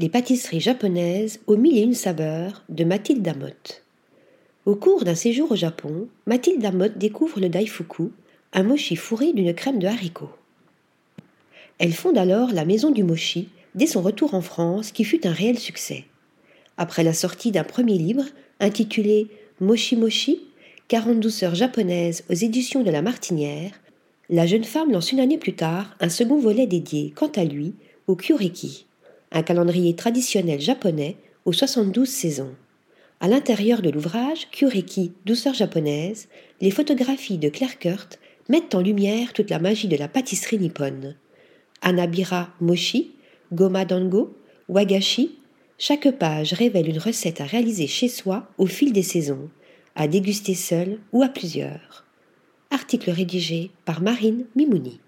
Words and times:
Les 0.00 0.08
pâtisseries 0.08 0.60
japonaises 0.60 1.40
aux 1.46 1.58
mille 1.58 1.76
et 1.76 1.82
une 1.82 1.92
saveurs 1.92 2.64
de 2.70 2.84
Mathilde 2.84 3.28
Amotte. 3.28 3.84
Au 4.64 4.74
cours 4.74 5.04
d'un 5.04 5.14
séjour 5.14 5.52
au 5.52 5.56
Japon, 5.56 6.08
Mathilde 6.24 6.64
Amotte 6.64 6.96
découvre 6.96 7.38
le 7.38 7.50
daifuku, 7.50 8.04
un 8.54 8.62
mochi 8.62 8.96
fourré 8.96 9.34
d'une 9.34 9.52
crème 9.52 9.78
de 9.78 9.86
haricots. 9.86 10.32
Elle 11.76 11.92
fonde 11.92 12.16
alors 12.16 12.50
la 12.54 12.64
Maison 12.64 12.90
du 12.90 13.04
Mochi 13.04 13.50
dès 13.74 13.86
son 13.86 14.00
retour 14.00 14.32
en 14.32 14.40
France 14.40 14.90
qui 14.90 15.04
fut 15.04 15.26
un 15.26 15.32
réel 15.32 15.58
succès. 15.58 16.06
Après 16.78 17.04
la 17.04 17.12
sortie 17.12 17.52
d'un 17.52 17.64
premier 17.64 17.98
livre 17.98 18.24
intitulé 18.58 19.26
Moshi 19.60 19.96
Moshi, 19.96 20.46
40 20.88 21.20
douceurs 21.20 21.54
japonaises 21.54 22.24
aux 22.30 22.34
éditions 22.34 22.82
de 22.82 22.90
la 22.90 23.02
Martinière, 23.02 23.72
la 24.30 24.46
jeune 24.46 24.64
femme 24.64 24.92
lance 24.92 25.12
une 25.12 25.20
année 25.20 25.36
plus 25.36 25.56
tard 25.56 25.94
un 26.00 26.08
second 26.08 26.38
volet 26.38 26.66
dédié, 26.66 27.12
quant 27.14 27.32
à 27.36 27.44
lui, 27.44 27.74
au 28.06 28.16
Kyureki, 28.16 28.86
un 29.32 29.42
calendrier 29.42 29.94
traditionnel 29.94 30.60
japonais 30.60 31.16
aux 31.44 31.52
72 31.52 32.08
saisons. 32.08 32.54
À 33.20 33.28
l'intérieur 33.28 33.82
de 33.82 33.90
l'ouvrage 33.90 34.48
Kyureki, 34.50 35.12
douceur 35.26 35.54
japonaise, 35.54 36.28
les 36.60 36.70
photographies 36.70 37.38
de 37.38 37.48
Claire 37.48 37.78
Kurt 37.78 38.18
mettent 38.48 38.74
en 38.74 38.80
lumière 38.80 39.32
toute 39.32 39.50
la 39.50 39.58
magie 39.58 39.88
de 39.88 39.96
la 39.96 40.08
pâtisserie 40.08 40.58
nippone. 40.58 41.16
Anabira 41.82 42.50
Moshi, 42.60 43.12
Goma 43.52 43.84
Dango, 43.84 44.36
Wagashi, 44.68 45.38
chaque 45.78 46.10
page 46.18 46.52
révèle 46.52 46.88
une 46.88 46.98
recette 46.98 47.40
à 47.40 47.44
réaliser 47.44 47.86
chez 47.86 48.08
soi 48.08 48.48
au 48.58 48.66
fil 48.66 48.92
des 48.92 49.02
saisons, 49.02 49.48
à 49.96 50.08
déguster 50.08 50.54
seul 50.54 50.98
ou 51.12 51.22
à 51.22 51.28
plusieurs. 51.28 52.04
Article 52.70 53.10
rédigé 53.10 53.70
par 53.84 54.00
Marine 54.00 54.44
Mimouni. 54.56 55.00